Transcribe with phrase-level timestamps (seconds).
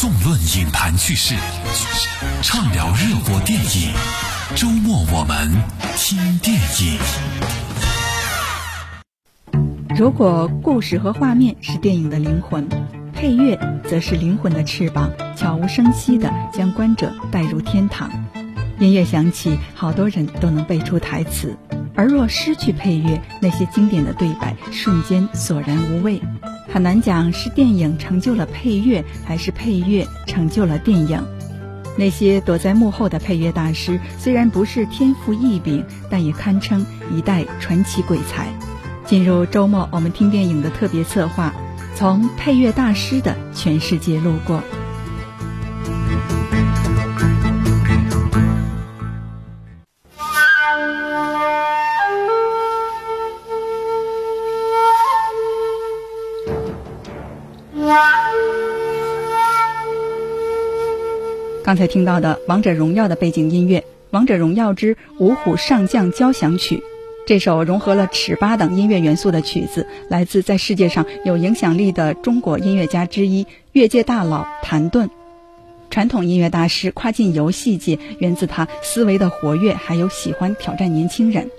[0.00, 1.34] 纵论影坛趣事，
[2.40, 3.92] 畅聊热播电影。
[4.56, 5.52] 周末我们
[5.94, 6.98] 听电影。
[9.94, 12.66] 如果故事和画面是电影的灵魂，
[13.12, 18.10] 配乐则是灵魂的翅膀，悄无声息地将观者带入天堂。
[18.78, 21.50] 音乐响起，好多人都能背出台词；
[21.94, 26.22] 而若失去配乐，那些经典的对白瞬间索然无味。
[26.72, 31.20] 很难讲是电影成就了配乐，还是配乐成就了电影。
[31.98, 38.46] 那些躲在幕后的配乐大师，虽然不是天赋异禀，但也堪称一代传奇鬼才。
[39.04, 41.52] 进入周末，我们听电影的特别策划，
[41.96, 44.62] 从配乐大师的全世界路过。
[61.64, 66.76] 刚才听到的《王者荣耀》的背景音乐《王者荣耀之五虎上将交响曲》，
[67.26, 75.10] 这首融合了尺八等音乐元素的曲子，来自在世界上有影响力的中国音乐家之一——乐界大佬谭盾。
[75.90, 81.50] 传统音乐大师跨进游戏界，源自他思维的活跃，还有喜欢挑战年轻人。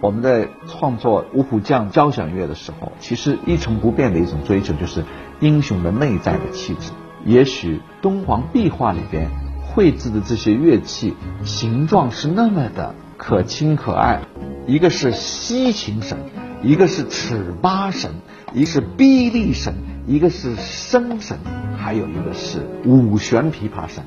[0.00, 5.04] 我们在创作五虎将交响乐的时候，其实一成不变的一种追求，就是
[5.42, 6.92] 英雄的内在的气质。
[7.26, 9.28] 也许敦煌壁画里边
[9.60, 14.22] 绘制的这些乐器形状是那么的可亲可爱，
[14.66, 16.18] 一个是西琴神，
[16.62, 18.10] 一个是尺八神，
[18.54, 19.74] 一个是臂力神，
[20.06, 21.38] 一个是笙神，
[21.76, 24.04] 还有一个是五弦琵琶神。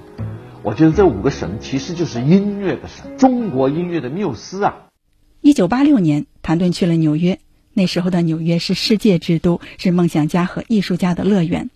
[0.63, 4.87] 我觉得这五个神其实就是音乐的神，中国音乐的缪斯啊。
[5.41, 7.39] 一九八六年，谭盾去了纽约，
[7.75, 11.69] 那时候的纽约是世界之都，是梦想家和艺术家的乐园。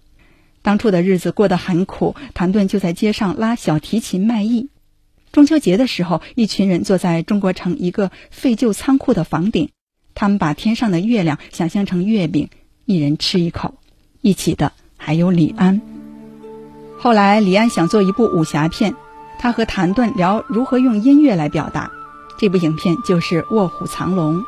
[0.61, 4.69] 当初的日子过得很苦，谭盾就在街上拉小提琴卖艺。
[5.31, 9.69] 中秋节的时候，一群人坐在中国城一个废旧仓库的房顶，
[10.15, 12.49] 他们把天上的月亮想象成月饼，
[12.85, 13.75] 一人吃一口。
[14.21, 15.81] 一起的还有李安。
[16.97, 18.95] 后来，李安想做一部武侠片，
[19.37, 21.91] 他和谭盾聊如何用音乐来表达。
[22.37, 24.39] 这部影片就是《卧虎藏龙》。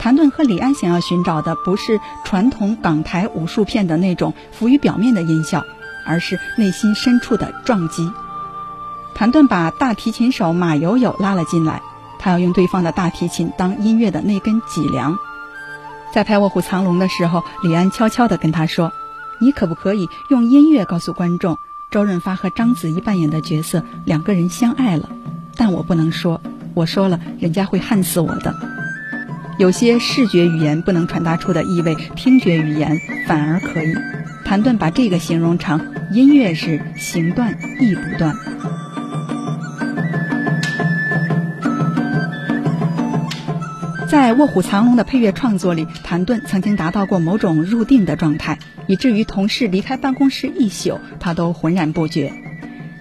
[0.00, 5.62] 谭盾和李安想要寻找的不是传统港台武术片的那种浮于表面的音效，
[6.06, 8.10] 而是内心深处的撞击。
[9.14, 11.82] 谭盾把大提琴手马友友拉了进来，
[12.18, 15.18] 他要用对方的大提琴当音乐的那根脊梁。
[16.14, 18.92] 在拍《卧虎藏龙》的时候，李安悄悄地跟他说
[19.38, 21.58] ：“你可不可以用音乐告诉观众，
[21.90, 25.10] 周润发和章子怡扮演的角色两个人相爱了？
[25.56, 26.40] 但我不能说，
[26.72, 28.54] 我说了，人家会恨死我的。”
[29.60, 33.94] 有些视觉语言不能传达出的意味，听觉语言反而可以。
[34.42, 38.34] 谭盾把这个形容成音乐是行断意不断。
[44.08, 52.32] 在《卧虎藏龙》的配乐创作里，谭盾曾经达到过某种入定的状态，以至于同事离开办公室一宿，他都浑然不觉。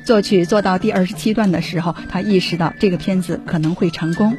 [0.03, 4.36] 作曲做到第二十七段的时候，他意识到这个片子可能会成功。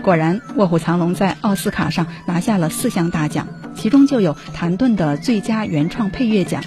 [0.00, 6.62] 果然，《卧虎藏龙》在奥斯卡上拿下了四项大奖，其中就有谭盾的最佳原创配乐奖。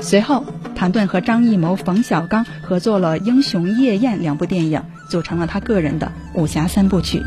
[0.00, 7.22] 随后，谭盾和张艺谋、冯小刚合作了《英雄夜宴》两部电影，组成了他个人的武侠三部曲。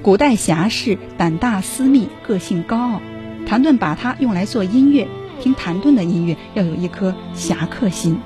[0.00, 3.00] 古代侠士胆大私密，个性高傲，
[3.44, 5.08] 谭盾把它用来做音乐。
[5.36, 8.18] 听谭盾的音乐要有一颗侠客心。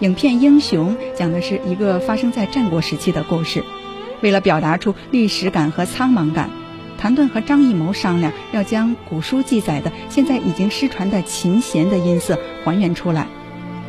[0.00, 3.62] 影片《英雄》讲的是一个发生在战国时期的故事。
[4.22, 6.50] 为了表达出历史感和苍茫感，
[6.98, 13.26] 谭盾和张艺谋商量要将古书记载的现在已经失传的琴弦的音色还原出来。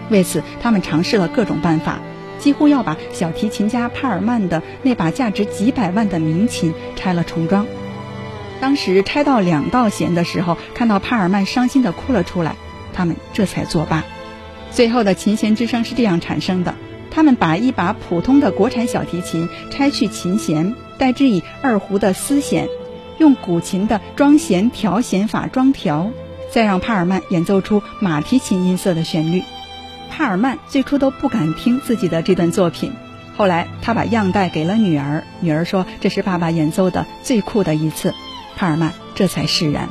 [0.09, 2.00] 为此，他们尝试了各种办法，
[2.38, 7.66] 几乎要把小提琴家帕尔曼的那把价值几百万的名琴拆了重装。
[8.61, 12.55] 当时拆到两道弦的时候，看到帕尔曼伤心的哭了出来，
[12.93, 14.03] 他们这才作罢。
[14.72, 16.75] 最后的琴弦之声是这样产生的：
[17.11, 22.67] 他们把一把普通的国产小提琴拆去琴弦，代之以二胡的丝弦，
[23.17, 26.11] 用古琴的装弦调弦法装调，
[26.51, 29.43] 再让帕尔曼演奏出马蹄琴音色的旋律。
[30.09, 32.93] 帕尔曼最初都不敢听自己的这段作品，
[33.35, 38.13] 后来他把样带给了女儿，女儿说这是爸爸演奏的最酷的一次。
[38.55, 39.90] 帕尔曼这才释然。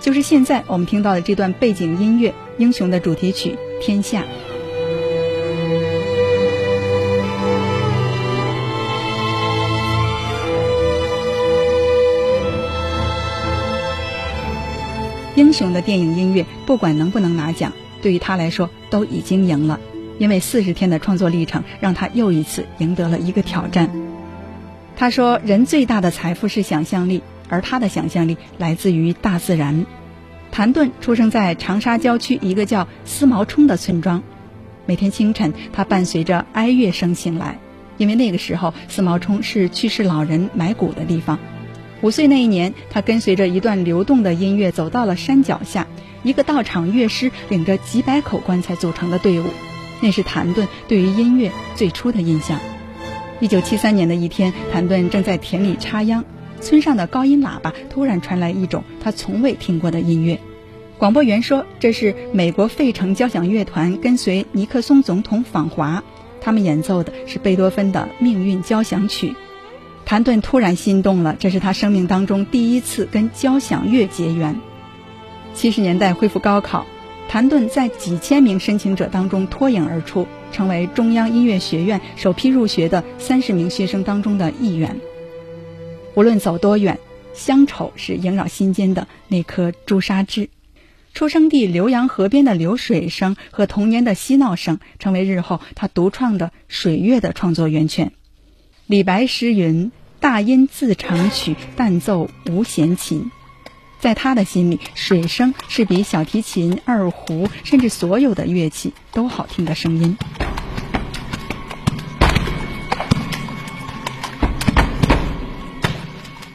[0.00, 4.24] 就是现在我们听到的这段背景音乐英雄的主题曲天下。
[15.36, 19.80] 英雄的电影音乐不管能不能拿奖对于他来说都已经赢了。
[20.18, 23.90] 因为四十天的创作历程让他又一次赢得了一个挑战。
[24.96, 29.86] 他说人最大的财富是想象力而他的想象力来自于大自然。”
[30.50, 34.22] 谭盾出生在长沙郊区一个叫思毛冲的村庄，
[34.86, 37.58] 每天清晨，他伴随着哀乐声醒来，
[37.96, 41.38] 因为那个时候思毛冲是去世老人埋骨的地方。
[42.02, 45.86] 五岁那一年，他跟随着一段流动的音乐走到了山脚下，
[46.22, 49.46] 一个道场乐师领着几百口棺材组成的队伍，
[50.00, 52.60] 那是谭盾对于音乐最初的印象。
[53.40, 56.24] 一九七三年的一天，谭盾正在田里插秧，
[56.64, 60.40] 村上的高音喇叭突然传来一种他从未听过的音乐。
[60.98, 66.02] 广播员说：“这是美国费城交响乐团跟随尼克松总统访华，
[66.40, 69.34] 他们演奏的是贝多芬的命运交响曲。”
[70.06, 74.58] 谭盾突然心动了，这是他生命当中第一次跟交响乐结缘。
[75.54, 76.86] 七十年代恢复高考，
[77.28, 85.00] 谭盾在几千名申请者当中脱颖而出，成为中央音乐学院首批入学的三十名学生当中的一员。
[86.14, 87.00] 无论走多远，
[87.34, 90.48] 乡愁是萦绕心间的那颗朱砂痣。
[91.12, 98.12] 出生地浏阳河边的流水声和童年的嬉闹声，成为日后他独创的水月的创作源泉。
[98.86, 103.30] 李白诗云：“大音自成曲，但奏无弦琴。”
[104.00, 110.16] 在他的心里，水声是比小提琴、二胡，甚至所有的乐器都好听的声音。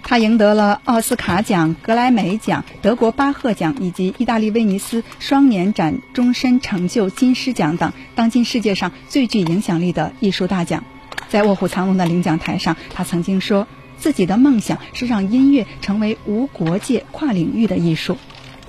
[0.09, 10.83] 他赢得了奥斯卡奖、格莱美奖、德国巴赫奖以及意大利威尼斯双年展终身成就金狮奖等当今世界上最具影响力的艺术大奖。
[11.27, 13.67] 在卧虎藏龙的领奖台上，他曾经说
[13.99, 18.17] 自己的梦想是让音乐成为无国界、跨领域的艺术。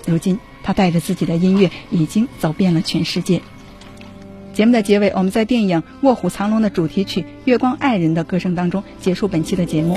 [0.07, 3.41] 如今，他带着自己的音乐已经走遍了全世界。
[4.53, 9.97] 节目的结尾，我们在电影《卧虎藏龙》的主题曲《月光爱人》的歌声当中结束本期的节目。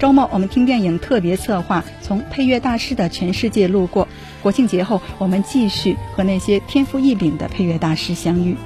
[0.00, 4.08] 周末我们听电影特别策划，从配乐大师的全世界路过。
[4.42, 8.56] 国庆节后，我们继续和那些天赋异禀的配乐大师相遇。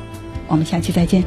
[0.46, 1.24] 我们下期再见。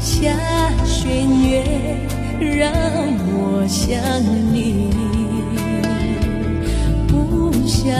[0.00, 0.30] 下
[0.84, 1.10] 弦
[1.42, 1.64] 月，
[2.38, 2.72] 让
[3.26, 4.00] 我想
[4.54, 4.88] 你，
[7.08, 7.92] 不想。